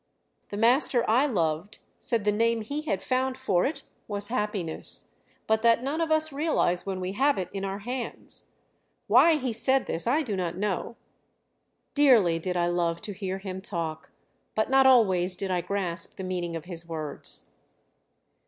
The 0.49 0.57
master 0.57 1.07
I 1.07 1.27
loved 1.27 1.77
said 1.99 2.23
the 2.23 2.31
name 2.31 2.61
he 2.61 2.81
had 2.81 3.03
found 3.03 3.37
for 3.37 3.67
it 3.67 3.83
was 4.07 4.29
Happiness, 4.29 5.05
but 5.45 5.61
that 5.61 5.83
none 5.83 6.01
of 6.01 6.09
us 6.09 6.33
realize 6.33 6.87
when 6.87 6.99
we 6.99 7.11
have 7.11 7.37
it 7.37 7.51
in 7.53 7.63
our 7.63 7.77
hands. 7.77 8.45
Why 9.05 9.35
he 9.35 9.53
said 9.53 9.85
this 9.85 10.07
I 10.07 10.23
do 10.23 10.35
not 10.35 10.57
know. 10.57 10.95
Dearly 11.93 12.39
did 12.39 12.57
I 12.57 12.65
love 12.65 12.99
to 13.01 13.13
hear 13.13 13.37
him 13.37 13.61
talk, 13.61 14.11
but 14.55 14.71
not 14.71 14.87
always 14.87 15.37
did 15.37 15.51
I 15.51 15.61
grasp 15.61 16.15
the 16.15 16.23
meaning 16.23 16.55
of 16.55 16.65
his 16.65 16.87
words." 16.89 17.51